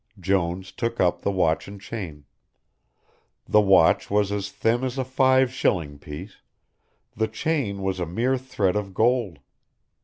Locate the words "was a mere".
7.83-8.39